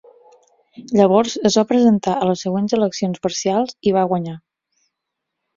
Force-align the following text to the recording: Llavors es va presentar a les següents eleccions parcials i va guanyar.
Llavors 0.99 1.35
es 1.49 1.57
va 1.61 1.65
presentar 1.73 2.15
a 2.23 2.29
les 2.29 2.41
següents 2.47 2.75
eleccions 2.79 3.23
parcials 3.27 3.79
i 3.91 3.97
va 3.99 4.09
guanyar. 4.15 4.37